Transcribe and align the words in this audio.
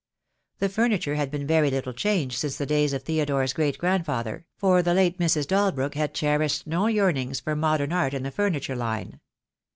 The 0.57 0.67
furniture 0.67 1.13
had 1.13 1.29
been 1.29 1.45
very 1.45 1.69
little 1.69 1.93
changed 1.93 2.39
since 2.39 2.57
the 2.57 2.65
days 2.65 2.91
of 2.91 3.03
Theodore's 3.03 3.53
great 3.53 3.77
grandfather, 3.77 4.47
for 4.57 4.81
the 4.81 4.95
late 4.95 5.19
Mrs. 5.19 5.45
Dalbrook 5.45 5.93
had 5.93 6.15
cherished 6.15 6.65
no 6.65 6.87
yearnings 6.87 7.39
for 7.39 7.55
modern 7.55 7.93
art 7.93 8.15
in 8.15 8.23
the 8.23 8.31
furniture 8.31 8.75
line. 8.75 9.19